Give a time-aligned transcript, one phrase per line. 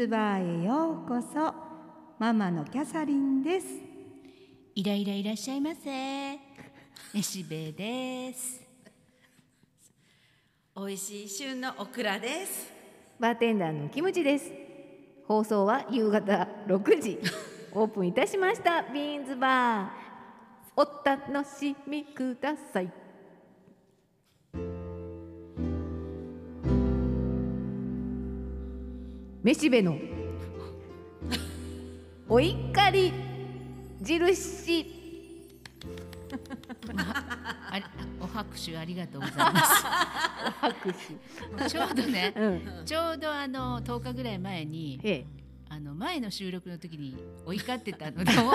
[0.00, 1.52] ズバーへようこそ。
[2.18, 3.66] ママのキャサリンです。
[4.74, 6.38] イライラいらっしゃいませ。
[7.12, 8.62] めしべです。
[10.74, 12.72] 美味しい旬のオクラです。
[13.18, 14.50] バーテンダーのキムチです。
[15.28, 17.18] 放送は夕方6時。
[17.74, 18.82] オープンいたしました。
[18.84, 19.88] ビーンズバー。
[20.76, 22.90] お楽しみください
[29.42, 29.96] めしべの。
[32.28, 33.12] お怒り。
[34.02, 35.00] 印。
[38.20, 39.86] お拍手ありがとうございます。
[40.60, 41.70] 拍手。
[41.70, 42.48] ちょうどね、う
[42.82, 42.84] ん。
[42.84, 45.00] ちょうどあの10日ぐらい前に。
[45.02, 45.26] ええ。
[45.72, 47.16] あの前の収録の時に
[47.46, 48.52] 追いかってたので本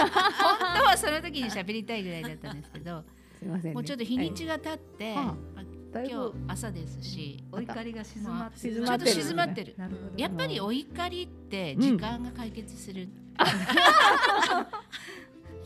[0.77, 3.05] 当はその時に喋りたいぐらいだったんですけど
[3.39, 8.76] すいません、ね、もうちょっと日にちが経って、はい今日朝ですしお怒りが静まってる。
[8.76, 9.76] 静ちょっと静まってる。
[10.18, 13.08] やっぱりお怒りって時間が解決する、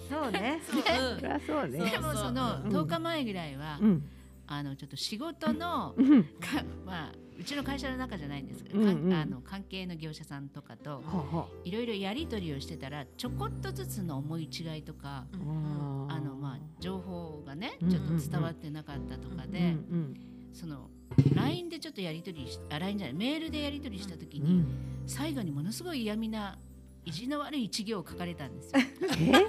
[0.10, 0.60] そうね。
[1.46, 1.90] そう、ね。
[1.92, 2.70] でもそのうん。
[2.70, 4.04] 10日前ぐらいは、うん。
[4.48, 6.24] あのちょっと仕事のうん。
[6.24, 9.14] かまあうちの会社の中じゃないんですけど、うんうん。
[9.14, 11.02] あの関係の業者さんとかと
[11.64, 19.62] いろいろやり取りをしてたらちょこっとずつの思い違いとか、ああのまあ情報がねうんちょっと伝わってなかったとかで、う
[19.95, 20.14] ん
[20.54, 20.90] その
[21.34, 24.67] LINE でちょっとやり取りしあ LINE じゃないメールでやり取りした時に、うん
[25.08, 26.60] 最後にものすごい嫌味な
[27.04, 28.82] 意地の悪い一行を書かれたんですよ。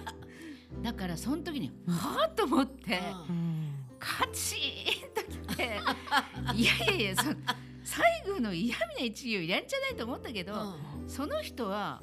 [0.80, 0.82] え？
[0.82, 3.00] だからその時にはあと思って。
[3.28, 3.60] うん。
[3.98, 5.62] カチーンときて
[6.54, 7.30] いやいやいやそ
[7.90, 10.54] 最後の嫌味な一行いらんじゃないと思ったけど、
[11.08, 12.00] その人は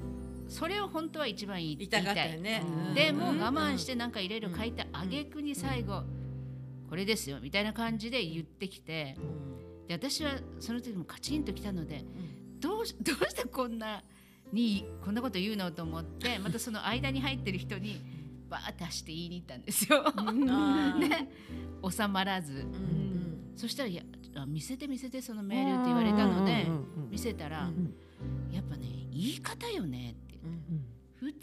[0.50, 2.62] それを本当は一番言いた言いよね。
[2.90, 2.94] うん。
[2.94, 6.04] でもう我慢してなんかいろいろ書いた挙句に最後、
[6.90, 9.18] これですよみたいな感じで言ってきて
[9.88, 12.04] で私はその時もカチンときたので、
[12.60, 14.04] どうし どうしてこんな
[14.52, 15.72] にこんなこと言うの？
[15.72, 18.02] と思って またその間に入ってる人に
[18.50, 20.04] バーッて走って言いに行ったんですよ。
[21.00, 21.30] ね。
[21.90, 22.66] 収まらず。
[23.56, 26.68] そしたらいやあ見せて見せてそのメールって言われたので
[27.10, 27.94] 見せたら、ん
[28.52, 30.40] やっぱね言い方よねって。
[30.44, 31.34] うん普通に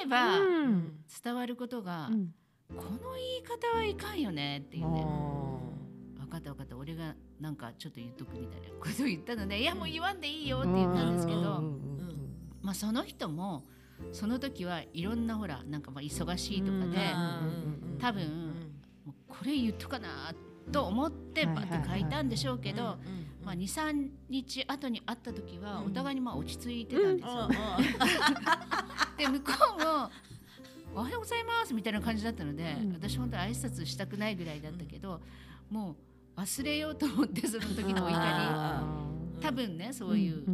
[0.00, 0.92] 言えばうん。
[1.24, 2.34] 伝わることが、うん。
[2.76, 6.76] この言い方はいかんよねっていう分かった分かった。
[6.76, 11.62] 俺がなんかちょっと言っとくみたいな ことを言ったのでいやもう言わんでいいよって言ったんですけど、
[12.62, 13.64] まあ、その人も
[14.12, 18.72] その時はいろんなほらなんかまあ忙しいとかで、うん多分、
[19.28, 20.34] これ言っとかな
[20.70, 22.96] と思ってバッて書いたんでしょうけど、
[23.44, 27.48] まあ、23日後に会った時はお互いにまあ落ち着いてたんですよ。
[29.18, 30.10] で向こうも
[30.94, 32.92] 「おはようございます」みたいな感じだったので、うん。
[32.92, 35.20] 私本当は挨拶したくないぐらいだったけど、
[35.70, 35.96] も
[36.36, 38.82] う忘れようと思ってその時のお怒あ
[39.38, 40.44] り多分ねそういう、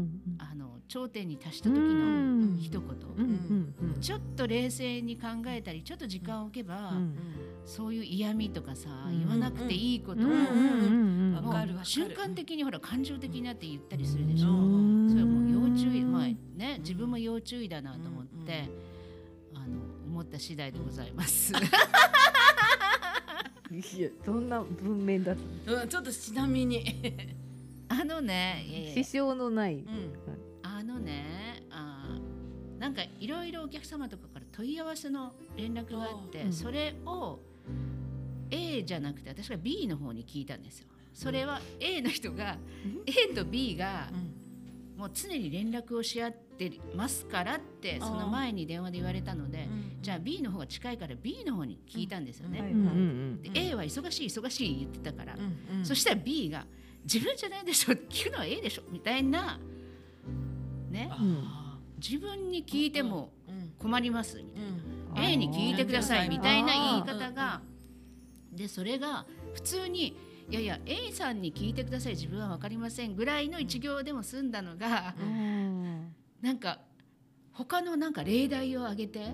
[0.88, 2.58] 頂点に達した時うのん。
[2.58, 4.00] 一言、うんうんうん。
[4.00, 7.14] ちょっと冷静に考えたりちょっと時間を置けば、うん。
[7.64, 9.18] そういう嫌味とかさ、うん。
[9.20, 10.24] 言わなくていいことを、
[11.84, 14.48] 瞬間的にほら感情的になって言ったりするでしょ。
[14.48, 15.08] うん。
[15.10, 16.22] それはもう要注意、まあ
[16.56, 18.64] ね、自分も要注意だなと思って、
[19.54, 19.66] あの
[20.06, 21.52] 思った次第でございます。
[23.70, 26.82] いやどんな文面だったうんちょっとちなみに。
[27.90, 28.94] あのね、いやいや。
[28.94, 29.84] 支障のない。
[29.86, 30.47] あ
[30.88, 37.40] のね、あーなんかいろいろお客様とかから問い合わせの連絡があって、うんそれを
[38.50, 40.86] A じゃなくて私が B の方に聞いたんですよ。
[41.12, 42.56] それは A の人が
[43.06, 44.08] A と B が
[44.96, 49.68] もう常に連絡をし合ってますからってその前に電話で言われたので、
[50.00, 52.60] じゃあ B の方が近いから B の方に聞いたんですよね。
[52.62, 56.64] はいうんうんで A は忙しい忙しい言ってたから、うんそしたら B が
[57.04, 59.58] 自分じゃないでしょ聞くのは A でしょみたいな
[60.98, 61.08] ね。
[61.12, 63.32] あ自分に聞いても
[63.78, 65.14] 困りますみたいうん。
[65.14, 67.60] な、A に聞いてくださいみたいな言いあ方が
[68.52, 70.16] でそれが普通に
[70.50, 76.14] いやいや A さんに聞いてください自分は分かりませんぐらいの一行でも済んだのが、うん。
[76.40, 76.78] なんか
[77.52, 79.32] 他のなんか例題を挙げて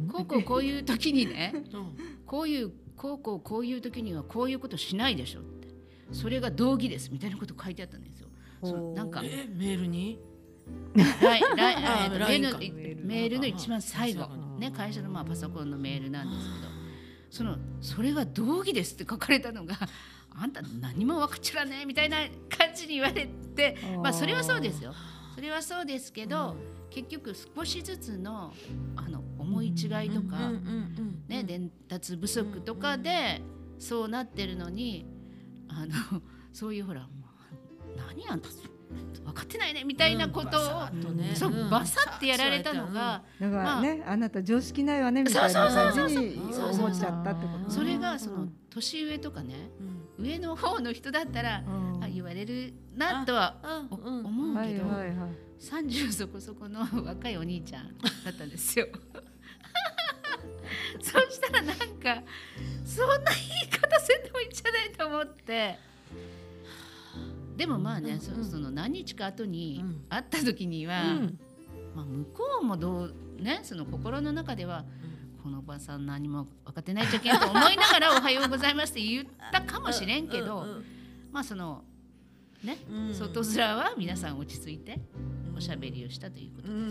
[0.00, 0.08] うん。
[0.08, 1.78] こうこうこういう時にね う。
[1.78, 1.96] ん
[2.26, 5.68] こういうこうこうこういう時にはこういうことしないでしょって。
[6.12, 8.28] それが道義ですみたいなこと書いてあったんですよ。
[8.62, 10.18] そうなんかえメールに？
[10.94, 14.26] ライライ あえーと LINE メーかルのメールの一番最後。
[14.58, 16.80] ね会社のまあパソコンのメールなんですけど。
[17.30, 19.76] そのそれが道義ですって書かれたのが
[20.34, 22.18] あんた何も分かっちゃらねえみたいな
[22.48, 24.92] 感じに言われてまあそれはそうですよ。
[25.34, 26.56] それはそうですけど、
[26.90, 28.52] 結局少しずつの
[28.96, 29.74] あの思い違い
[30.10, 30.50] とか、
[31.28, 33.40] ね、伝達不足とかで
[33.78, 35.06] そうなってるのに
[35.68, 36.20] あの
[36.52, 37.08] そういうほらま
[37.98, 38.48] あ何あんた
[39.40, 40.88] かってないねみたいなことを、
[41.34, 49.70] そうバサってやられたのが、だからね、あ、なた常識ないわねみたいな感じに思っちゃったってことそれがその年上とかね、
[50.18, 51.62] 上の方の人だったら、
[52.00, 53.56] あ言われるなとは
[53.90, 54.84] 思うけど、
[55.60, 58.86] 30そこそこの若いお兄ちゃんだったんですよ。
[61.00, 62.22] そしたらなんか
[62.84, 65.78] そんな言い方せんでもいいんじゃないと思って
[67.60, 71.02] でもまあね、そその何日か後に会った時には、
[71.94, 74.86] まあ、向こうもどうねその心の中では、
[75.42, 80.64] このおばさん何も分かってないじゃけんと思いながら「おはようございます」って言ったかもしれんけど、
[81.30, 81.84] まあその
[82.64, 82.78] ね、
[83.12, 84.98] 外面は皆さん落ち着いて
[85.54, 86.88] おしゃべりをしたということです。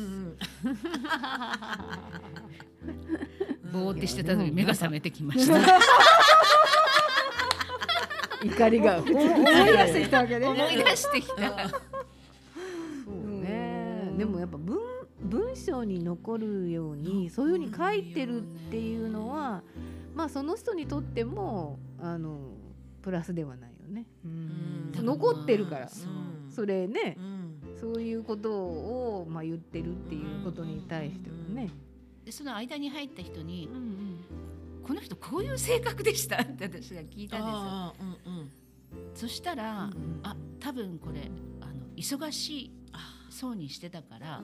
[3.73, 5.59] ぼーってしてた時目が覚めてきました。
[8.43, 9.19] 怒りが 思い出
[9.87, 10.47] してきたわけね。
[10.47, 11.69] 思い出してきた。
[11.69, 11.75] そ
[13.11, 14.13] うね。
[14.17, 14.77] でもやっぱ文
[15.21, 19.63] 文章に残るようにそういうふうに書いてるっていうのは、
[20.15, 22.51] まあその人にとってもあの
[23.01, 24.05] プラスではないよね。
[24.95, 25.89] 残ってるから。
[26.49, 27.17] それね、
[27.79, 31.69] そういうことをまあ言ってるっていうことに対してはね。
[32.25, 33.69] でその間に入った人に、
[34.89, 37.93] この人こういう性格でしたって私が聞いたんですよ。
[38.25, 38.51] うんうん、
[39.13, 41.29] そしたら、うんうん、あ多分これ
[41.61, 42.71] あの忙しい
[43.29, 44.41] そうにしてたから、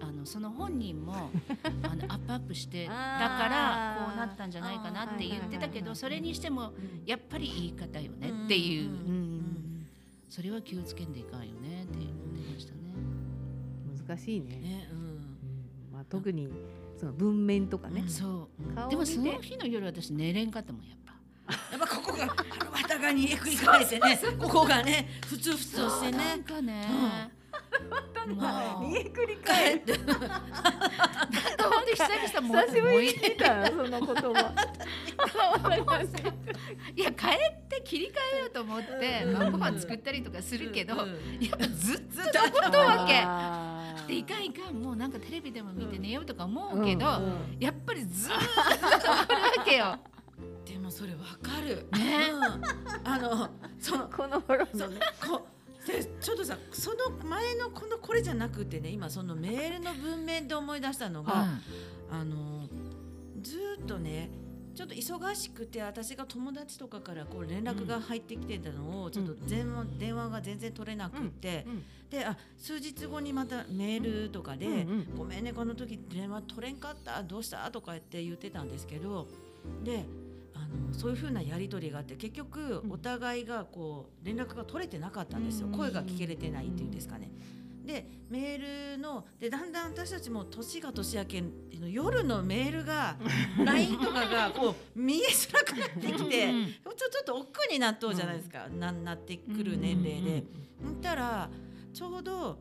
[0.00, 1.30] あのその本人も
[1.82, 6.74] あのアップアップしてだからこうなったんじゃないかなって言ってたけどそれにしても
[7.06, 8.90] やっぱり言い方よねっていう、
[10.28, 12.78] それは気をつけんでいかんよねって言ってましたね。
[14.06, 14.56] 難しいね。
[14.56, 15.38] ねうん。
[15.94, 16.46] まあ、特に
[16.98, 18.04] その文面とかね。
[18.08, 18.48] そ
[18.86, 18.90] う。
[18.90, 21.14] でもその日の夜私寝れんかったもんやっぱ。
[21.72, 22.24] やっぱここが
[22.60, 26.18] あの綿がに繰り返してね、ここがねふつふつとしてね。
[26.18, 27.37] なんかね。
[28.80, 29.96] 煮えくり返って。
[29.96, 30.42] なんか
[31.58, 34.54] 本当久々久しぶりに聞いたその言葉。
[36.96, 37.30] いや帰っ
[37.68, 41.06] て切り替えようと思って、まあ、ご飯作ったりとかするけど、やっ
[41.58, 42.12] ぱずっと
[42.52, 44.12] ことわけ。
[44.12, 47.06] でいかんいかんもうなんかテレビでも見て寝ようとか思うけど、
[47.58, 49.98] やっぱりずっと残るわけよ。
[50.64, 51.86] でもそれわかる。
[51.92, 52.30] ね、
[53.04, 53.48] あの
[53.78, 55.00] そのこの頃のね。
[55.88, 61.46] こでちょっとさその前のこのこれじゃなくてね今そのメールの文面で思い出したのが、
[62.10, 62.68] あの
[63.40, 64.30] ずっとね
[64.74, 71.66] ちょっと忙しくて私が友達とかからこう連絡が入ってきてたのをちょっと電話,、電話が全然取れなくて、
[72.10, 74.86] であ数日後にまたメールとかで
[75.16, 79.26] 「ごめんねこの時電話取れんかったどうした?」とかって言ってたんですけど
[79.82, 80.04] で
[80.58, 85.68] あのそういうふうなやり取りがあって結局お互いがこう連絡が取れてなかったんですよ。
[85.68, 87.30] 声が聞けれてないっていうんですかね。
[87.84, 91.42] でメールのでだんだん私たちも年が年明け
[91.90, 93.16] 夜のメールが
[93.64, 100.44] LINE とかがこう見えづらくなってきてちょちょっと億劫になっとうじゃないですか、ななってくる年齢で。
[100.82, 101.48] そしたら
[101.94, 102.58] ちょうど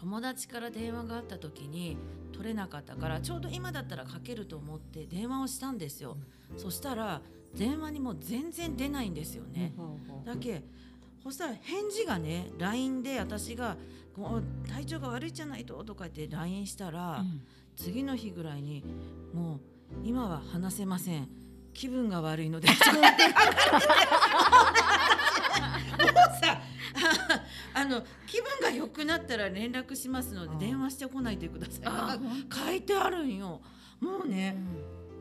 [0.00, 1.98] 友達から電話があった時に
[2.32, 6.16] 取れなかったからちょうど今だったらかけると思って電話をしたんですよ。
[6.56, 7.20] そしたら
[7.54, 9.74] 電話にも全然出ないんですよね。
[10.24, 10.64] だけ
[11.22, 13.76] そしたら返事がね LINE で私が
[14.68, 17.42] 「体調が悪いじゃないと」とか言って LINE したら、うん、
[17.76, 18.82] 次の日ぐらいに
[19.34, 19.60] 「もう
[20.02, 21.28] 今は話せません。
[21.74, 22.90] 気分が悪いので」もうさ
[27.74, 32.54] あの気分が良くなったら連絡しますので電話してこないでください。
[32.54, 33.60] 書いてあるんよ。
[34.00, 34.56] もうね、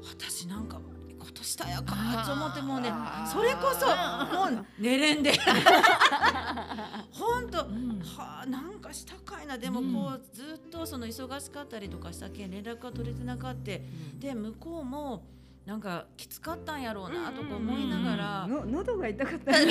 [0.02, 0.80] うん、私なんか
[1.20, 2.92] ことしたやかと思ってもうね
[3.32, 5.34] それこそもう寝れんで。
[7.12, 9.58] 本当、うん、はあなんかしたかいな。
[9.58, 15.24] でもこう、ずっとその忙しかったりとかしたけん連絡が取れてなかって、うん、で向こうも
[15.70, 19.52] なんかきつかったんやろうなとか思いながら、の喉が痛かった。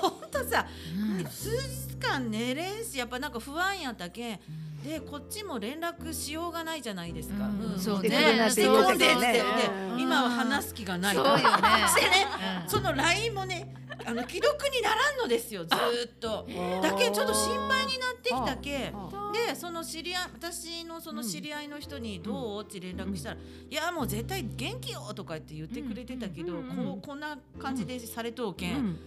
[0.00, 0.66] 本当さ、
[0.96, 4.40] うん、数日間寝れんしやっぱなんか不安やったけん。
[4.82, 7.44] でこっちも連絡しようがないじゃないですか。
[7.44, 8.08] うんうん、そうね。
[8.48, 9.44] してこんでって
[9.98, 11.14] 今は話す気がない。
[11.14, 11.42] そうよね。
[11.88, 12.26] してね、
[12.66, 13.74] その LINE もね
[14.04, 16.46] あの既読にならんのですよずっと。
[16.82, 18.92] だけちょっと心配になってきたけ
[19.48, 22.62] でその知り合い私のその知り合いの人にどう？
[22.62, 23.36] って連絡したら、
[23.70, 28.98] いやもう絶対元気よとかって言ってくれてたけど、こうこんな感じでされとうけん。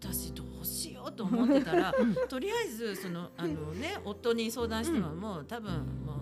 [0.00, 1.94] 私どうしようと思ってたら
[2.30, 5.70] とりあえずそのあのね夫に相談しても、もう多分
[6.06, 6.20] もう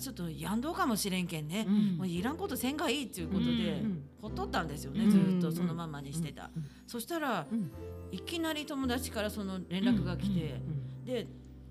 [0.00, 1.96] ちょっとやんどうかもしれんけんね、うん。
[1.98, 3.54] もういらんことせんがいいっていうことで、う
[3.86, 4.04] ん。
[4.20, 5.10] ほっとったんですよね、うん。
[5.40, 6.64] ずっとそのままにしてた、うん。
[6.86, 7.70] そしたら、うん。
[8.10, 10.60] いきなり友達からその連絡が来て、
[11.04, 11.28] で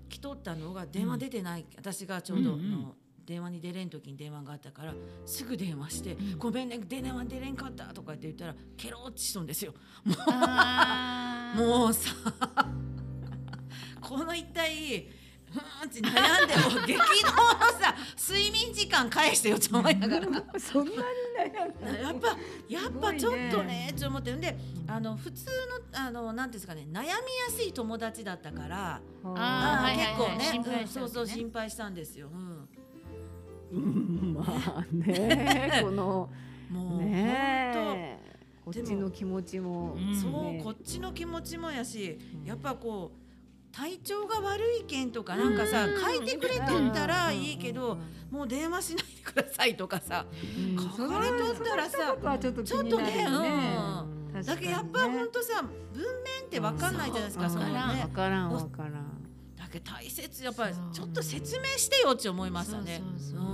[0.08, 2.94] 来とったのが電話出てない、私がちょうどの、
[3.30, 4.94] 電話に出れん時に電話があったから
[5.24, 9.72] すぐ電話して「うんごめんね電話出れんかった」とかって言ったらケロッちしとんですよ。
[10.26, 11.64] あー。
[11.64, 12.10] もうさ
[14.00, 15.08] この一体
[15.50, 17.36] ふーんって悩んでも激動の
[17.80, 20.26] さ睡眠時間返してよと思いながら。
[20.58, 20.98] そんなに
[21.38, 22.28] 悩んだやっぱ
[22.68, 25.46] やっぱちょっとねって思ってんであの普通
[25.92, 27.12] のあのなんていうんですかね悩みや
[27.50, 29.82] すい友達だったからあー。
[29.82, 30.16] はいはいはい。
[30.16, 31.06] 結構ね心配うんしたわけね。
[31.06, 32.28] そうそう心配したんですよ。
[32.32, 32.68] うん。
[33.72, 36.28] うんまあね この
[36.70, 38.18] もうねえ
[38.64, 43.19] こっちの気持ちもうんそう、ねこっちの気持ちもやし、やっぱこう
[43.72, 46.60] 体調が悪いけんとかなんかさ、うん書いてくれて
[46.92, 47.98] たらいいけど、
[48.30, 50.76] もう電話しないでくださいとかさ、うん。
[50.76, 53.26] 書かれとったらさちょっとね、
[54.44, 55.62] だけどやっぱ本当さ
[55.92, 57.48] 文面ってわかんないじゃないですか、う。
[57.48, 58.02] んそらんね。
[58.02, 58.92] わからんわからん
[59.56, 63.02] だけど大切やっぱりちょっと説明してよって思いましたね。
[63.34, 63.49] うん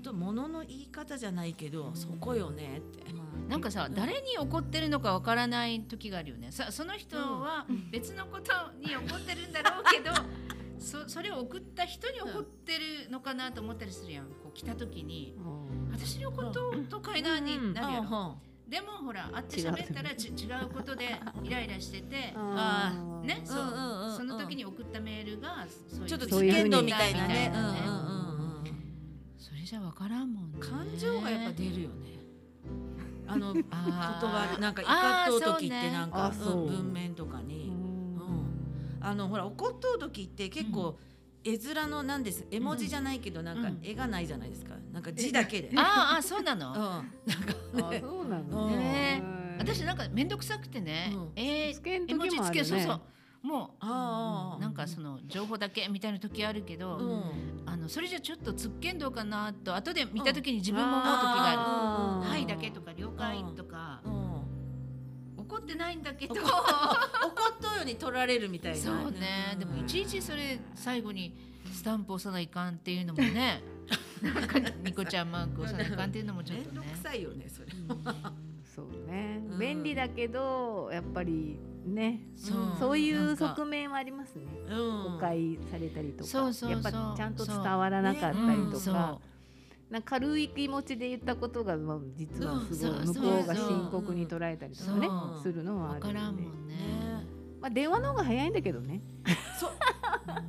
[0.00, 3.04] 本当物の言い方じゃないけど、そこよねって、
[3.48, 6.50] なんかさ誰に怒ってるのかわからない時があるよね。
[6.50, 10.10] さその人は別のことに怒ってるんだろうけど
[10.80, 14.24] そそれを送った人に怒ってるのかなと思ったりするやん。
[14.26, 15.34] こう来た時に。
[15.36, 15.90] うん。
[15.92, 27.52] 私のこととかいなになるやろ、うんでもほら会って喋ったらち違うことでイライラしててあーねその時に送ったメールがそういうちょっと危険度みたいなね
[29.70, 30.58] じゃわからんもんね。
[30.58, 32.18] 感情がやっぱ出るよね。
[33.28, 36.62] あの言 あー葉なんか怒っとう時ってなんか、そうねうう。
[36.64, 38.98] ん文面とかに、うん。
[39.00, 40.98] あのほら怒っとう時って結構、
[41.44, 43.78] 絵面のなんです絵文字じゃないけどなんかうん。
[43.84, 44.74] 絵がないじゃないですか。
[44.92, 45.70] なんか字だけで。
[45.76, 47.06] あーあーそうなの、うん、なんか
[47.86, 48.00] あね。
[48.00, 49.22] そうなのうんね。
[49.22, 49.56] うん。
[49.58, 51.32] 私なんか面倒くさくてね、うん。
[51.36, 53.00] えー、絵文字つけそうそう
[53.42, 53.74] も。
[53.80, 53.86] う
[54.60, 57.22] なんかその情報だけみたいな時あるけど、うん。
[57.66, 64.30] あのそれじゃちょっとつっけんどうかなと後で見た時に自分も思う時がある「あーはい」だけとか「了解」とかうん。
[65.38, 66.34] 怒ってないんだけど。
[66.34, 66.44] 怒っ
[67.60, 68.78] とうように取られるみたいな。
[68.78, 69.56] そうね。
[69.58, 71.34] でもいちいちそれ最後に
[71.72, 73.62] スタンプ押さないかんっていうのもね。
[74.22, 77.68] なんかニコちゃんマーク押さないかんっていうのもちょっ面倒とねくさいよねそれ。
[78.64, 79.40] そうね。
[79.50, 79.58] うん。
[79.58, 82.20] 便利だけどやっぱりね。
[82.78, 84.44] そういう側面はありますね。
[84.68, 85.12] うん。
[85.14, 86.38] 誤解されたりとか。
[86.68, 89.18] やっぱちゃんと伝わらなかったりとか。
[89.90, 95.08] な軽い気持ちで言ったことがまあ実はすごいうん向こうが深刻に捉えたりとかね
[95.42, 96.74] するのはあ分からるよねんもんね。
[96.74, 96.80] ね。
[97.60, 99.02] まあ電話の方が早いんだけどね。
[99.58, 99.70] そう。
[100.30, 100.44] 本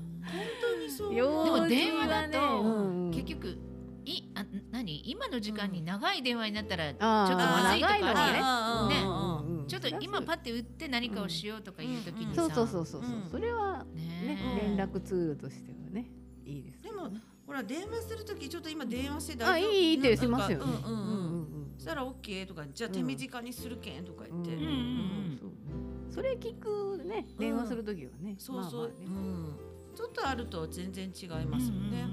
[0.61, 1.13] 当にそう。
[1.15, 3.11] 用でも電話だねとうんうん。
[3.11, 3.57] 結局
[4.05, 5.09] いあ何？
[5.09, 7.01] 今の時間に長い電話になったらちょっと
[7.35, 8.33] まずいとかね。
[8.33, 8.39] ね。
[9.01, 9.67] うんうんうんうんうん。
[9.67, 13.11] ちょっと今パッて打って何かをしようとかいう時にさ、そうそうそうそうそう。
[13.23, 13.29] うん。
[13.29, 16.09] それはね連絡ツールとしてはね
[16.45, 17.09] いいですでも
[17.45, 19.69] ほら電話するときちょっと今電話して大丈夫？
[19.69, 20.65] あいいいいってしますよね。
[20.85, 21.05] うんうんうん。
[21.05, 24.53] うんそしたらオッケーとかじゃあ手短にするけんとか言って。
[24.53, 25.39] うんうんうん。
[25.41, 25.51] そう
[26.13, 28.35] それ聞くね電話するときはね。
[28.37, 28.87] そうそう。
[28.87, 29.05] まあまあね。
[29.05, 29.95] うん。
[29.95, 32.07] ちょっとあると全然違いますよね。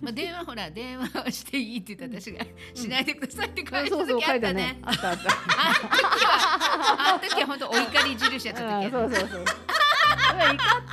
[0.00, 4.78] まあ電話ほら電話をしていいって言って私がしないでくださいって書いたそうそう時あったね。
[4.82, 5.30] あったあった
[7.08, 8.90] あの時は本当お怒り印やったあ時。
[8.90, 9.46] そうそうそう怒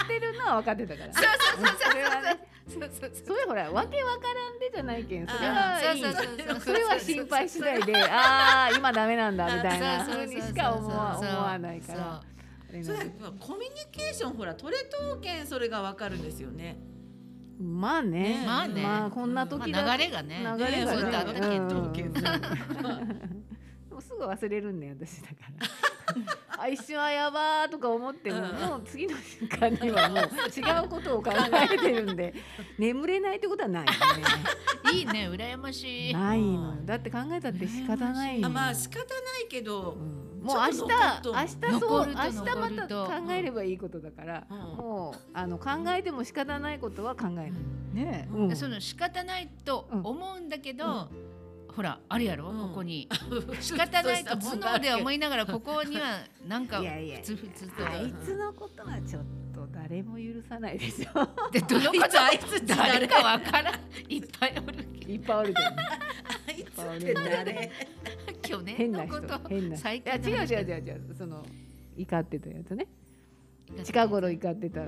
[0.03, 12.21] ってるのは分かってたからそうそうそうそれはねそうそうそうそれほらわけわからんでじゃないけんそれあはいいそうそうそうそうそれは心配しないでああ今ダメなんだみたいなそうそうそうそうふうにしか思わそう思わないから
[12.83, 12.97] それ
[13.39, 16.77] コミュニケーションほら取れとうけんそれがわかるんですよね。
[17.61, 18.39] まあね。
[18.39, 18.43] ね。
[18.45, 18.83] まあね。
[18.83, 20.39] まあこんな時だまあ流れがね。
[20.39, 22.15] 流れがねそういうのあったけど。
[22.15, 23.41] うん。
[23.93, 28.43] もすぐ忘れるんね私だから あ一瞬はやばーとか思っても、うん。
[28.43, 30.19] もう次の瞬間にはもう
[30.55, 32.33] 違うことを考えてるんで
[32.77, 33.85] 眠れないってことはない。
[33.85, 33.91] よ
[34.93, 36.13] いいね羨ましねい。
[36.13, 36.75] ないのよ。
[36.85, 38.47] だって考えたって仕方ないよ。
[38.47, 39.05] あまあ仕方な
[39.43, 40.03] いけどう。
[40.03, 40.31] ん。
[40.43, 44.57] もう明日明日そう明日また考えればいいことだから、うん。
[44.57, 47.51] もうあの考えても仕方ないことは考えない、
[47.93, 48.55] ねうん。
[48.55, 51.09] その仕方ないと思うんだけど、
[51.75, 52.69] ほらあるやろ、うん。
[52.69, 53.07] ここに。
[53.59, 56.85] 仕方ないと頭脳で思いいながらここにはなんかふ
[57.21, 57.87] つふつと。
[57.87, 59.23] あいつのことはちょっ
[59.53, 61.51] と誰も許さないでしょ。
[61.51, 62.21] でどのこと？
[62.21, 63.75] あいつ誰かわからん。
[64.09, 65.75] いっぱいおるけいっぱいおるけどね。
[66.47, 67.71] あいつって誰？
[68.33, 69.49] ど去年変な人のこと。
[69.49, 69.83] 変な人。
[69.83, 71.15] 最近違う違う違う違う。
[71.15, 71.45] その
[71.97, 72.87] 怒ってたやつね。
[73.83, 74.81] 近頃怒ってた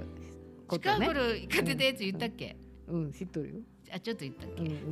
[0.68, 0.96] ことね。
[1.08, 2.56] 近頃怒ってたやつ言ったっけ、
[2.88, 3.56] うん知っとるよ、
[3.94, 4.90] あちょっと言ったっけ、うんうん、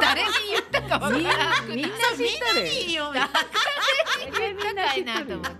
[0.00, 1.32] 誰に言ったかわからみんな
[1.68, 2.66] みんな知っとる。
[2.68, 5.30] いいよ言ったかいな知っとる。
[5.30, 5.58] よなと思って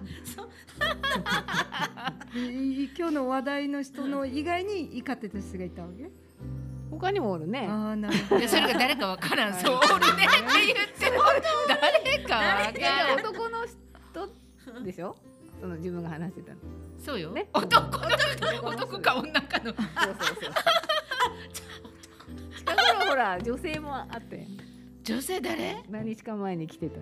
[2.96, 6.10] 今日の話題の人の以外に怒ってた人がいたわけ
[6.90, 7.46] 他にもおる。
[7.46, 8.16] ねああなる。
[8.28, 11.24] ほどそれが誰かわからんそう俺ねって言っても
[11.68, 12.42] 誰かわ
[12.72, 15.16] からん男の人でしょ
[15.60, 16.58] その自分が話してたの
[16.98, 20.54] そうよ、ね男の人男か女かのそうそうそう
[22.76, 24.42] 近頃ほら女性もあったよ
[25.04, 25.82] 女性誰？
[25.88, 27.00] 何日か前に来てた。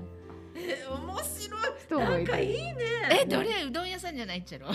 [0.54, 1.60] え面白い。
[1.84, 2.76] 人もいたいいね。
[3.22, 3.64] えどれ？
[3.64, 4.38] うどん屋さんじゃない？
[4.38, 4.68] っちゃろ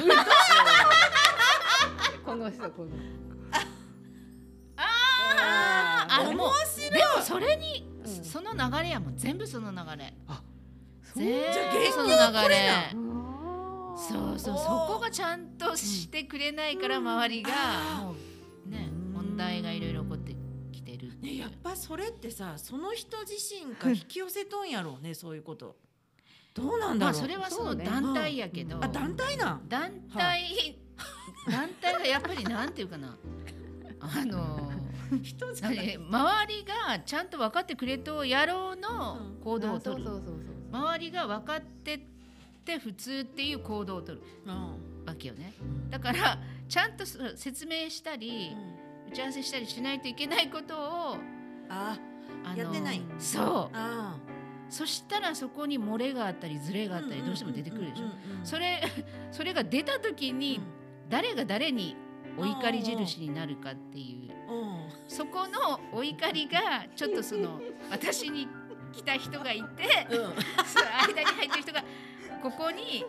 [2.26, 2.90] この人この。
[4.76, 6.92] あーあ面もう白い。
[6.92, 8.24] でもそれに、うん。
[8.24, 10.14] その流れやもん全部その流れ。
[11.14, 11.24] そう。
[11.24, 12.56] 全じゃあ部その原流れ
[13.96, 17.50] そうそうそこがちゃんとしてくれないから周りが。
[18.02, 18.16] もう
[21.42, 25.76] やっぱそれってさその人自身が引き寄せとんやろうねそういうこと。
[26.54, 27.86] どうなんだろう、まあそれはそうね。
[27.86, 29.70] 団体やけど、あ団体なん？
[29.70, 30.78] 団体、
[31.50, 33.18] 団体がやっぱりなんていうかな。
[34.02, 34.72] あの
[35.22, 35.98] 人じゃない。
[35.98, 36.08] 何？
[36.10, 40.36] 周りがちゃんと分かってくれとやろうの行動をあそ取るうそうそうそう。
[40.74, 42.00] 周りが分かってっ
[42.66, 44.54] て普通っていう行動を取るうん。
[45.06, 45.54] わけよね。
[45.90, 48.56] だからちゃんとそ説明したり
[49.12, 51.18] 打ち合わせしたりしないといけないことを
[51.70, 51.98] あ
[52.46, 53.02] あのやってない。
[53.20, 53.76] そう。
[53.76, 54.16] あ
[54.70, 58.06] そしたらそこに漏れがあったりズレがあったりどうしても出てくるでしょ。
[58.44, 58.82] それ
[59.32, 60.62] それが出た時に
[61.10, 61.98] 誰が誰に
[62.38, 64.32] お怒り印になるかっていう。
[65.08, 68.48] そこのお怒りがちょっとその 私に
[68.94, 70.30] 来た人がいてその
[71.08, 71.84] 間に入ってる人が
[72.42, 73.06] ここに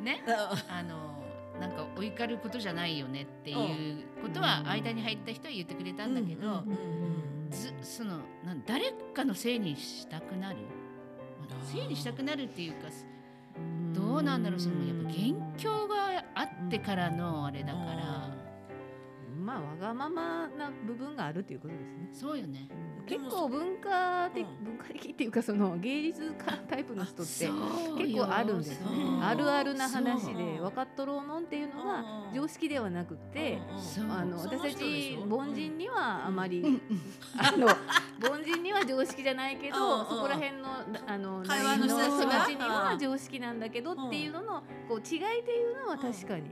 [0.00, 1.11] ねあの
[2.02, 6.64] お怒ることじゃないよねっていうことは間に入った人は言ってくれたんだけど
[7.50, 10.56] ずそのなん誰かのせいにしたくなる、
[11.40, 12.88] まあ、せいにしたくなるっていうか
[13.92, 14.60] どうなんだろう。
[14.60, 18.42] そのやっぱ元凶があってからのあれだから。
[19.42, 22.08] まあわがままな部分があるっていうことですね。
[22.12, 22.68] そうよね。
[23.06, 24.64] 結構文化的、うん。
[24.64, 27.48] 文化的っていうかその芸術家タイプの人って
[27.98, 28.86] 結構あるんですね。
[29.22, 36.80] あるあるな話で分かっとろうもんっていうのが常識ではなくてそうあの私たち凡人にはあまり、うん
[37.38, 40.68] あの凡人には常識じゃないけうんうんどそこら辺の
[41.06, 46.50] あの会話の内人たちには常識なんだけどっていうののこう違いっていうのは確かに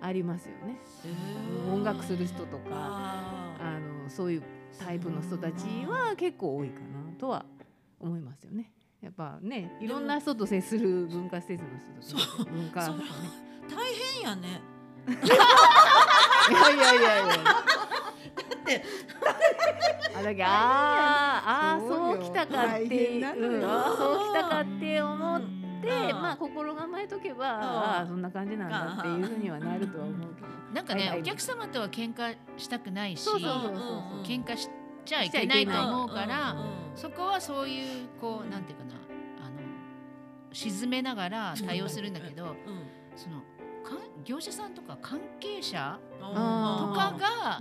[0.00, 0.78] ありますよね。
[1.72, 4.42] 音楽する人とかああのそういう
[4.78, 7.44] タイプの人たちは結構多いかなとは
[8.00, 8.72] 思いますよね。
[9.00, 12.46] やっぱねいろんな人と接する文化施設の人たちそう。
[12.46, 12.94] 文化ね
[13.68, 14.60] 大変やね。
[15.08, 15.10] い
[16.52, 17.34] やいやいやいや。
[17.34, 18.84] って。
[20.14, 25.42] あだけどあーあーそうきたかってうん、そうきたかって思っ
[25.88, 27.60] まあ心構えとけばん。
[27.60, 30.48] ああそんな感じなんだっていうふうにはなるとは思うけど。
[30.72, 34.20] なんかね、お客様とは喧嘩したくないしそうそうそうそうう。
[34.20, 34.68] ん喧嘩し
[35.04, 36.56] ちゃいけないと思うから、
[36.94, 38.94] そこはそういうこうなんていうかな
[39.44, 39.58] あの
[40.52, 42.54] 沈めながら対応するんだけどうん
[43.16, 43.40] その
[43.82, 47.60] か業者さんとか関係者とあかが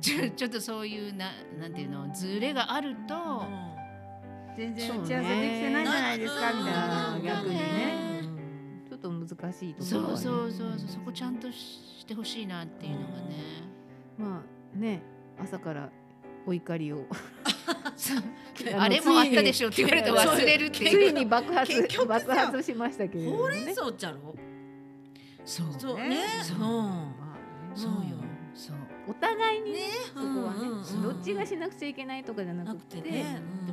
[0.00, 3.44] ちょちょっとそういうななんていうのズレがあると、
[4.58, 8.22] 全然打ち合わせできてないんじゃないですかみたいあなー逆にね。
[8.88, 10.16] ちょっと難しいところはね。
[10.16, 13.36] そうそうそうそこちゃんとしてほしいなっていうのがね。
[14.18, 14.42] ま
[14.74, 15.00] あね
[15.40, 15.90] 朝から
[16.44, 17.06] お怒りを。
[18.58, 21.10] のあれもあったでしょって言われると忘れるってついう。
[21.10, 24.34] いに爆発爆発しましたけれどほうれん草ちゃろ
[25.44, 25.74] そうね。
[25.78, 26.26] そうね。
[26.42, 26.58] そう。
[27.76, 28.16] そうよ。
[28.16, 28.50] うん。
[28.54, 28.76] そう。
[29.08, 29.88] お互いにねね。
[30.14, 30.60] そこはね
[31.02, 33.10] どっちがしなくちゃいけないとかじゃななくてで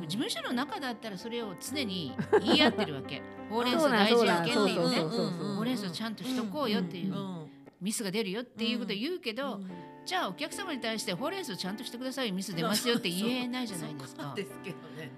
[0.06, 3.22] 事務所の中だったらそれを常に言い合ってるわけ。
[3.50, 4.72] ほうれん草大事やけんって。
[4.72, 4.96] いうね。
[4.98, 9.60] ほうれん草ちゃんとしとこうよっていううんミスが出るよっていうことを言うけど、
[10.06, 14.32] じゃあお客様に対してほうれん草ちゃんとしてくださいミス出ますよって言えないじゃないですか。
[14.34, 15.10] ですけどね。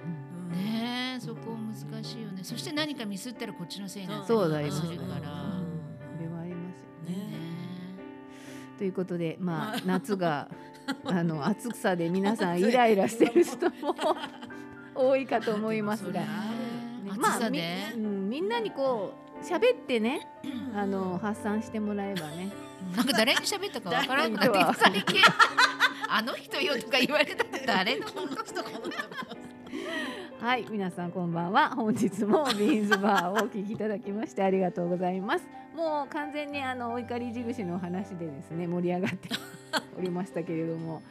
[0.51, 0.57] うん。
[0.57, 2.43] ねえそこ難しいよね。
[2.43, 5.69] そして何かミスったらこっちのせいになったりするから。
[6.17, 7.38] それはありますよね
[8.79, 10.49] ということでまあはい夏が
[11.05, 13.95] あの暑さで皆さんイライラしてる人も
[14.95, 16.23] 多いかと思いますが。
[17.39, 17.63] それ。
[17.65, 19.13] あみうんみんなにこ
[19.43, 20.27] う喋ってね
[20.75, 22.51] あの発散してもらえばね。
[22.97, 25.21] なんか誰に喋ったかわからなくなって最近
[26.09, 31.71] あの人よとか言われたら誰のこの人この人はい皆さんこんばんは。
[31.71, 35.47] 本日もビーンズバーをお聞きいただきましてありがとうございます
[35.79, 39.29] もう完全にあのお怒り印の話でですね盛り上がって
[39.97, 41.03] おりましたけれども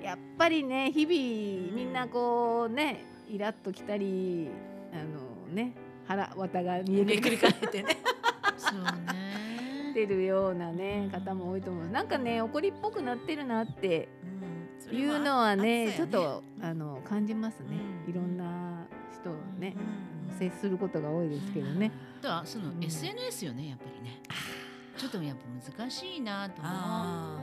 [0.00, 4.48] やっぱりね日々みんなこうねイラッときたり
[4.92, 5.72] あのね
[6.06, 7.96] 腹綿が見えめくり返ってね。
[8.56, 8.82] そう
[9.12, 9.92] ね。
[9.92, 11.86] てるようなね方も多いと思う。
[11.88, 14.08] なんかね怒りっぽくなってるなって
[14.90, 17.66] いうのはねちょっとあの感じますね、
[18.06, 18.10] うん。
[18.10, 19.74] いろんな人をね、
[20.32, 21.90] 接することが多いですけどね、
[22.20, 22.84] あとはそのうん。
[22.84, 24.20] SNS よねやっぱりね。
[24.96, 26.74] ちょっとやっぱ難しいなと思う。
[26.74, 27.42] あ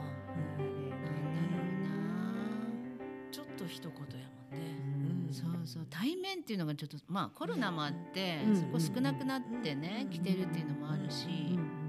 [0.58, 0.68] なん。
[0.90, 1.90] だろうな
[3.30, 4.60] ちょっと一言やもんね。
[5.26, 5.34] うん。
[5.34, 5.86] そうそう。
[5.90, 8.56] 対面っていうのがちょっとまあコロナもあって、うん。
[8.56, 10.10] そこ少なくなってね、うん。
[10.10, 11.79] 来てるっていうのもあるし、うん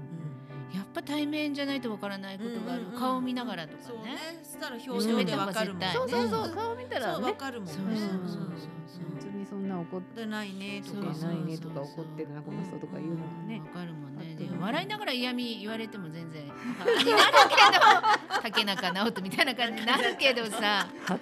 [0.74, 4.12] やっぱ対面じゃないとわからないことがある、うんうんうん顔見ながらとかそうね。
[4.12, 4.18] ね。
[4.42, 5.86] したら表情でわかるもんね。
[5.86, 6.46] うんそうそう。
[6.46, 7.74] そう顔見たらそうわねかるもんね。
[7.74, 9.14] そうそうそうそう。
[9.16, 10.20] 別にそんな怒って。
[10.22, 13.60] でないねとそうかないねとか怒ってるなこの人とか言うのはね。
[13.74, 14.36] わかるもんね。
[14.60, 16.44] 笑いながら嫌味言われても全然。
[16.44, 16.58] になる
[17.02, 20.80] けど竹中直人みたいな感じになるけどさ。
[20.80, 21.18] あったね。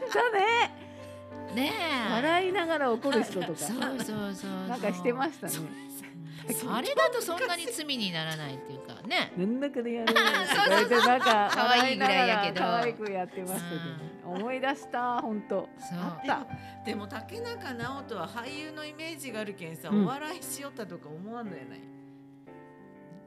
[1.54, 1.72] ね
[2.08, 2.12] え。
[2.12, 3.58] 笑いながら怒る人とか。
[3.58, 4.68] そうそうそうそう。
[4.68, 5.89] なんかしてましたね
[6.68, 9.32] あれだとそんなに罪にならないっていうかね。
[9.38, 11.08] なんだかでやるそうそうそう。
[11.08, 12.60] なんか可愛いぐらいやけど。
[12.60, 14.10] 可愛くやってましたけどね。
[14.24, 15.98] 思い出した本当そう。
[15.98, 16.46] あった。
[16.84, 20.04] でも竹中直人は俳優のイメージがあるけんさ、うん。
[20.04, 21.80] お笑いしよったとか思わんのやない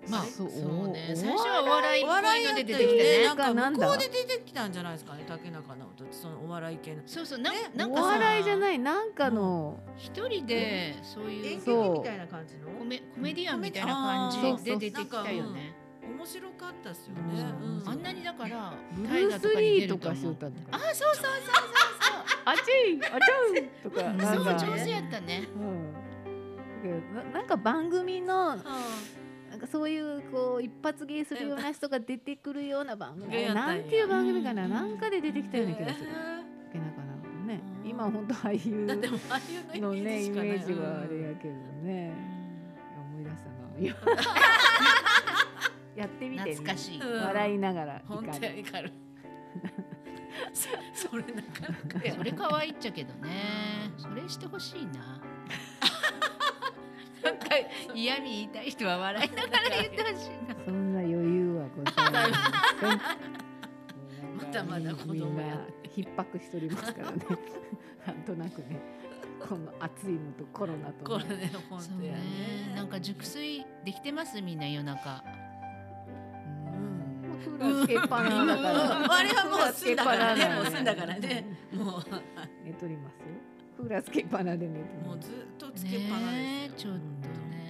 [0.09, 1.09] まあそそううね。
[1.13, 3.25] お最初はお笑いっおぽ笑いので出てきてね。
[3.25, 5.23] なんか向こうで出てきたんじゃないですかね。
[5.27, 7.01] 竹中直人そのお笑い系の。
[7.05, 9.79] そうそうなねおなんかさ笑いじゃないなんかの。
[9.97, 11.83] 一人でそういう演そう。
[11.93, 12.69] 劇みたいな感じの？
[12.77, 15.75] コメコメディアンみたいな感じで出てきたよね。
[16.03, 17.35] 面白かったっすようん。
[17.37, 17.41] ね、
[17.85, 17.89] うん。
[17.89, 20.09] あんなにだからブル大河とかにースリー出ると思う。
[20.09, 21.23] とかしよったんだあそうそうそう。
[22.45, 23.41] あちいあちゃ
[23.87, 25.47] うとかそうなんかそう上手やったね。
[25.55, 25.93] うん。
[27.33, 28.57] なんか番組の
[29.53, 33.45] なんかそういうこう一発芸するような人が出てくるような番組。
[33.53, 34.65] なんていう番組かな。
[34.65, 36.07] うんなんかで出てきたような気がする。
[36.73, 37.61] 竹中直人ね。
[37.85, 42.15] 今本当俳優ののねイイメージはあれやけどね。
[42.97, 43.53] 思い出 したな
[45.95, 46.99] やってみて、ね、懐かしい。
[46.99, 48.45] うん笑いながら本当怒る。
[48.47, 48.91] や怒る。
[50.51, 50.69] そ
[51.09, 53.29] それなかなかやそれ可愛いっちゃけどね。
[53.97, 55.21] それしてほしいな。
[57.23, 57.45] なんか
[57.93, 60.55] 嫌味言いたい人は笑いながら言ってほしいな。
[60.65, 62.21] そんな余裕はございま
[62.79, 62.99] せん。
[64.37, 67.17] まだまだ子供やみんな逼迫しておりますからね
[68.05, 68.81] なんとなくね
[69.39, 71.35] この暑いのとコロナとね。
[71.37, 72.19] ね本そう当やね。
[72.19, 72.75] ね。
[72.75, 74.41] なんか熟睡できてます？
[74.41, 75.23] みんな夜中。
[76.67, 77.23] うん。
[77.43, 79.11] クーラーつけっぱなだからうん。
[79.11, 80.45] あれはもう済んだからね。
[80.55, 81.45] もう済んだからね。
[81.73, 82.03] もう。
[82.63, 83.25] 寝とりますよ
[83.75, 86.43] クーラーつけっぱなで寝てもうずっとつけっぱなですよ。
[86.43, 87.63] ねえちょっとね。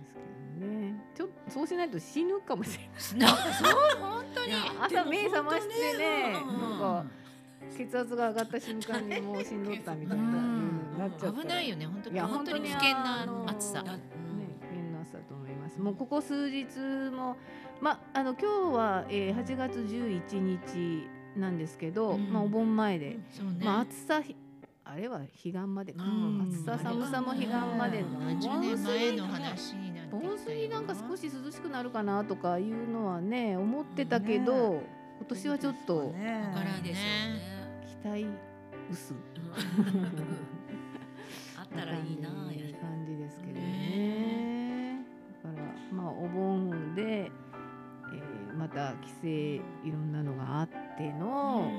[0.00, 3.30] ですけどねちょっとそうしないと死ぬかもしれない。
[3.52, 4.52] そう本当に。
[4.80, 6.44] 朝目覚ましてねねなん
[6.78, 7.04] か
[7.76, 10.38] 血圧が上がった瞬間にもうしんどったみたいないうの
[10.92, 13.82] になっちゃっ危ないよね本当いや本当に本当に危険あのな暑さ。
[13.82, 14.00] だね、
[14.60, 15.80] 危険な暑さだと思います。
[15.80, 16.66] もうここ数日
[17.10, 17.36] も、
[17.80, 22.32] まあの今日は、えー、8月11日なんですけど、うん。
[22.32, 23.64] まあお盆前で、そうね。
[23.64, 24.36] まあ暑さひ
[24.84, 25.92] あれは彼岸まで。
[25.92, 26.42] か、うん。
[26.50, 28.08] 暑さ寒さも彼岸までの。
[28.20, 34.82] 何十年前の話になって盆過ぎなんか少し涼しくなるかなとかいうのはね思ってたけど、
[35.18, 37.40] 今年はちょっとねわからんいいですよね。
[38.02, 38.26] 期待
[38.90, 39.14] 薄。
[41.58, 45.04] あったらいいな感じや感じですけどね。
[45.42, 47.32] だからまあお盆で、えー
[48.54, 51.72] また帰省いろんなのがあっての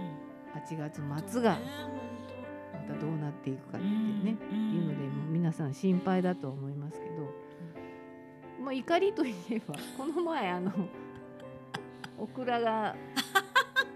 [0.68, 1.60] 8月末が
[2.74, 7.34] またどうなっていくかってね、いうのでもう皆さん心配だと思いますけど、
[8.64, 10.72] まあ怒りといえば この前あの
[12.18, 12.96] オクラが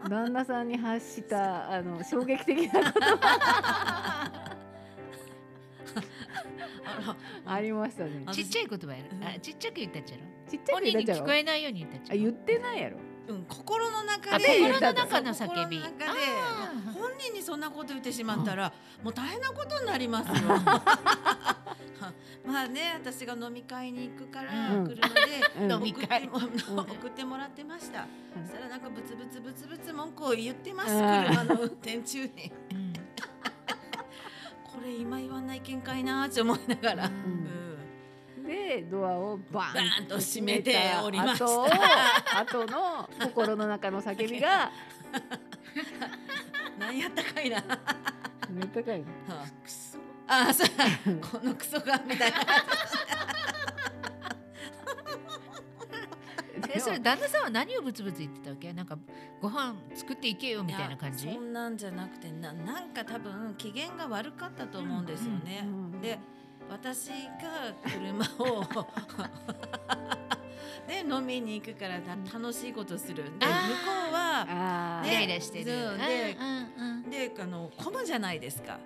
[0.09, 3.07] 旦那さんに発したあの衝撃的なこと
[7.45, 8.25] ありましたね。
[8.31, 9.03] ちっちゃい言葉やる。
[9.21, 10.21] あちっちゃく言ったっちゃろ？
[10.49, 12.19] ちっちゃ本人にい声出ちゃう聞こえないように言ったっちゃろ？
[12.19, 12.97] あ言ってないやろ。
[13.29, 18.71] うん心の中あで心の中の叫び心の本人にそんなこと言ってしまったら
[19.03, 20.47] もう大変なことになりますよ。
[22.45, 24.87] まあね私が飲み会に行くからうん。
[24.87, 26.41] 車で 送ってもう
[26.75, 26.79] ん。
[26.79, 28.03] 送ってもらってました。
[28.03, 28.07] ん。
[28.45, 32.51] そしたらなんかブツブツブツブツ文句を言ってますうん車の運転中に。
[32.71, 32.93] うん。
[32.93, 37.11] これ今言わない見解なーって思いながら、
[38.45, 44.71] でドアをバーンと閉めておりました後の心の中の叫びが
[46.77, 47.63] 何やったかいな。
[48.49, 49.05] めっちゃかいの
[49.63, 50.67] クソああそう。
[51.21, 52.37] このクソがみたいな。
[56.73, 58.73] えそれ旦那さんは何をブツブツ言ってたわけ？
[58.73, 58.97] なんか
[59.41, 61.27] ご飯作っていけよみたいな感じ？
[61.27, 65.65] やそんなんじゃなくてななんか多分機嫌が悪かったと思うんですよね。
[66.01, 66.19] で
[66.69, 68.65] 私が車を
[70.87, 73.15] で飲みに行くからだ楽しいことする。
[73.15, 73.47] で向こ
[74.13, 75.65] あうはイライラしてる。
[75.65, 76.37] で
[77.27, 78.79] であの混むじゃないですか。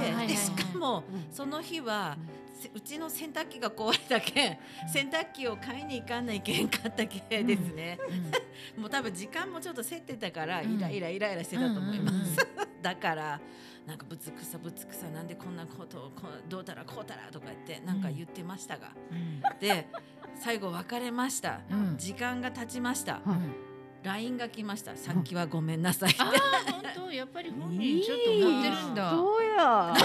[0.00, 1.26] ででしかもうん。
[1.30, 2.16] その日は
[2.54, 4.58] せうちの洗濯機が壊れたけん
[4.92, 7.98] 洗濯機を買いに行かないけんかったけんですね。
[8.76, 10.76] もう多分時間もちょっと競ってたからうん。
[10.76, 12.36] イライライライラしてたと思います。
[12.82, 13.40] だから
[13.86, 19.40] なんかぶつくさぶつくさなんでこんなことをこうどうたらこうたらとか言ってなんか言ってましたが、うん。
[19.60, 19.88] で
[20.34, 21.96] 最後別れました、うん。
[21.96, 23.54] 時間が経ちました、うん
[24.02, 24.96] LINE が来ました。
[24.96, 27.12] さっきはごめんなさい、ああ本当？
[27.12, 29.10] やっぱり本人ちょっと思ってるんだ。
[29.12, 29.94] そうや。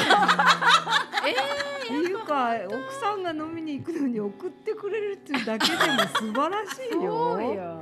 [1.83, 5.79] っていうか奥さんが飲みに行くのに送ってくれるっていうだけでも
[6.15, 7.37] 素晴らしいよ。
[7.37, 7.79] そうや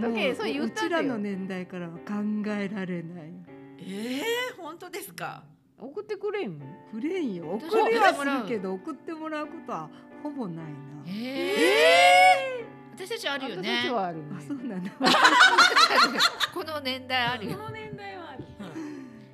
[0.00, 0.70] だけどそうったんだよ。
[0.70, 2.02] ちらの年代からは考
[2.48, 3.47] えられない。
[3.80, 5.42] えー、本当ですか？
[5.78, 6.58] 送ってくれん？
[6.90, 7.52] くれんよ。
[7.60, 9.88] 私送りはす送ってもらうるけど送ってもらうことは
[10.22, 10.70] ほぼないな。
[11.06, 11.54] え
[12.62, 13.92] え私たちあるよ私ねたち。
[13.92, 14.82] はあるねあそうなの。
[16.52, 17.56] この年代あるよ。
[17.58, 18.44] の年代はある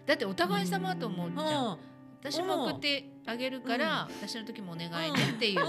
[0.06, 1.64] だってお互い様と思うじゃん。
[1.66, 1.76] うん
[2.24, 5.60] 私も送ってあげるから、私の時もお願いねっていう。
[5.60, 5.64] うん。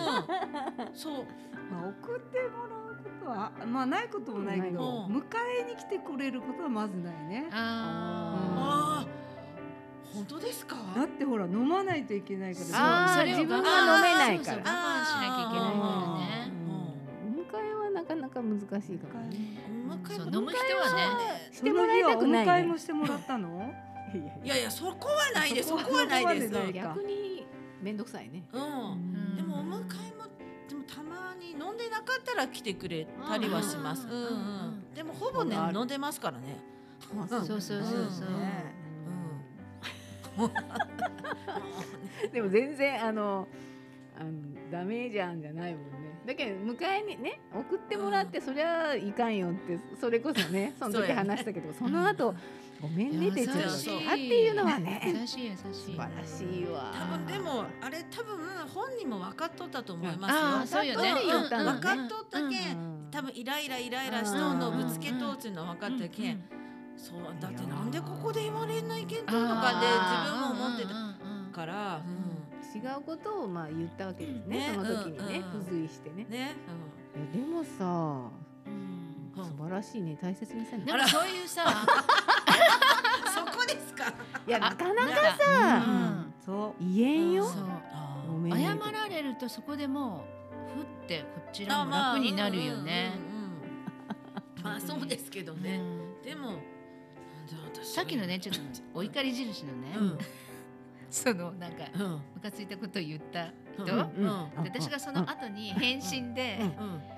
[0.96, 1.26] そう。
[1.70, 5.18] まあ送ってもらうことはまあないこともないけど、うん。
[5.18, 5.24] 迎
[5.68, 7.50] えに来てくれることはまずないね。
[7.52, 10.16] ああー。
[10.16, 10.78] 本当ですか？
[10.96, 13.06] だってほら飲まないといけないから。
[13.06, 14.58] あーそれを自分我慢が飲めないから。
[14.58, 14.64] そうそう。
[14.64, 16.52] 我慢しなきゃいけないからね。
[17.26, 19.38] お迎えはなかなか難しいかもね
[19.90, 23.74] お迎えそう飲む人はねしてもらいたくないその日はお迎えねもしてもらったの？
[24.44, 27.46] いやいやそこはないですそそここはないです逆に
[27.82, 28.44] 面倒くさいね。
[28.54, 29.36] うん。
[29.36, 29.74] でもお迎え
[30.16, 30.26] も
[30.68, 34.08] でもたまに飲んでなかったら来てくれたりはします。
[34.96, 36.58] でもほぼね飲んでますからね。
[37.16, 38.24] まあそうそうそうそ
[40.46, 40.52] う。
[42.32, 43.48] でも全然あの
[44.20, 44.32] あの
[44.72, 46.06] ダメじゃんじゃないもんね。
[46.26, 52.34] だけど迎えにね送ってもらって、そりゃいかんよってそれこそねその時話したけどその後、
[52.82, 55.58] ごめんねって言っちゃう優しいあっていうのはね優しい優しい。
[55.74, 58.38] 素晴らしいわ多分でもあれ多分
[58.74, 60.84] 本人も分かっとったと思いますよ。
[60.96, 62.78] 分かっとったけん。
[62.78, 66.44] うん多分イライライライラしとんのをぶつけとうっていうのは分かったけん。
[66.98, 70.96] そうだってなんでここで言われないけんととかで自分も思ってたた
[71.56, 72.02] から。
[72.76, 76.30] 違うことをまあ言ったわけですねねその時にね、付随してねうん。
[76.30, 76.56] ね。
[77.16, 78.45] いやでもさうん
[79.44, 80.18] 素晴らしいね。
[80.22, 81.66] 大切にせんなんかそういうさ、
[83.34, 84.14] そこですか。
[84.48, 85.84] いやなかなかさ。
[85.86, 86.34] うん。
[86.46, 86.84] そう。
[86.84, 87.46] 言えんよ、
[88.50, 90.26] 謝られるとそこでも
[90.76, 93.12] うふってこちらも楽になるよね。
[94.64, 95.78] まあそうですけどうね。
[95.78, 96.22] ん。
[96.22, 96.60] でも
[97.84, 98.62] さっきのねちょっと
[98.94, 100.18] お怒り印のね、うん。
[101.10, 102.02] そのなんかうん。
[102.36, 103.52] ムカついたことを言った
[103.84, 104.12] 人、
[104.58, 107.15] 私がその後に返信で、うん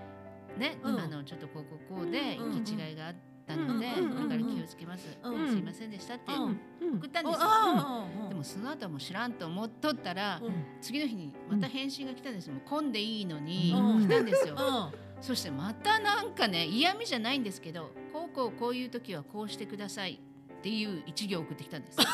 [0.58, 1.00] ね、うん。
[1.00, 3.16] あのちょっとこうこうこうでうん行き違いがあっ
[3.46, 5.50] たので、うんこれから気をつけます、うん。
[5.50, 10.54] すいませんでしたって送ったんですよ、あでもその後はもう知らんと思っとったら、うん。
[10.82, 12.54] 次の日にまた返信が来たんですよ。
[12.54, 14.08] もう混んでいいのにうん。
[14.08, 15.24] 来たんですよ、うん。
[15.24, 20.20] そしてまたなんかね嫌味じゃないんですけどこうこうこういう時はこうしてください
[20.60, 21.98] っていう一行送ってきたんです。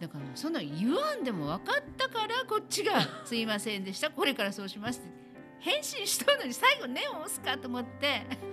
[0.00, 4.10] だからそんな言わんでも分かったからこっちが「すいませんでした。
[4.10, 5.23] これからそうします」って
[5.64, 8.22] 返信しとるのに最後「ね」を押すかと思って。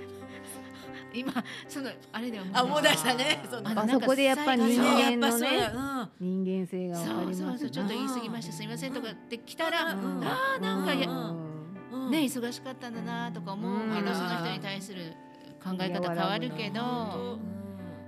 [1.14, 1.34] 今
[1.68, 3.44] そのあれで思い出あ思い出したね。
[3.76, 5.32] あそこでやっぱ人間のね。
[5.32, 8.54] そうや人間性がそうわかりますそうそうちょっとね言い過ぎました。
[8.54, 10.24] すいませんとかって来たら、うん。
[10.24, 11.52] あーなんかや、うん。
[11.92, 15.14] うんね忙しかったんだなとか思うけど、うんその人に対する
[15.62, 17.38] 考え方変わるけど、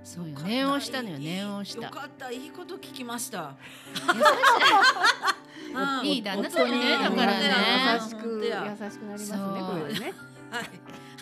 [0.02, 0.38] そうよ。
[0.40, 1.18] 念をしたのよ。
[1.18, 1.84] 念をした。
[1.84, 2.30] よかった。
[2.30, 3.54] いいこと聞きました
[6.04, 7.50] いい旦那さんよねうんだからね。
[7.94, 8.44] 優しく。
[8.44, 8.50] 優
[8.90, 10.12] しくなりますねこれでね
[10.50, 10.64] はい。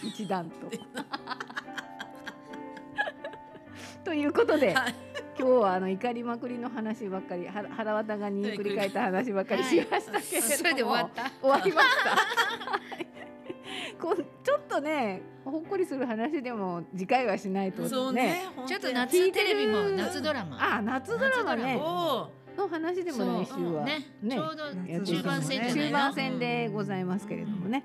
[0.09, 0.71] 一段と。
[4.05, 4.95] ということで、はい。
[5.39, 11.31] 今日はあの怒りまくりの話ばっかりは腹渡がに繰り返った話ばっかりしましたけれども、それで終わった。
[11.41, 12.17] 終わりました。
[13.99, 18.43] こんちょっとねほっこりする話でも次回はしないとね。
[18.55, 20.77] 本当ちょっとや夏テレビも夏ドラマ。
[20.77, 21.81] あ夏ドラマね
[22.57, 24.03] の話でも来週はね。
[24.29, 25.91] ちょうど中盤戦じゃないの？
[25.91, 27.85] 中盤戦でございますけれどもね。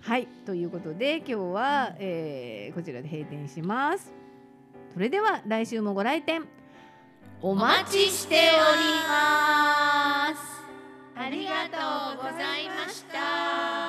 [0.00, 0.26] はい。
[0.46, 4.12] ということで今日は、えーこちらで閉店します。
[4.94, 6.44] それでは来週もご来店。
[7.40, 8.44] お待ちしており
[9.08, 10.58] ます。
[11.16, 11.76] ありがと
[12.14, 13.87] うございました